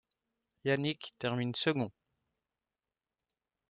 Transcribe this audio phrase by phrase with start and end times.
[0.63, 1.91] Yannick termine second.